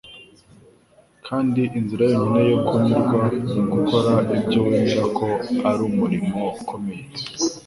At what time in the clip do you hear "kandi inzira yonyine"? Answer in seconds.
1.27-2.41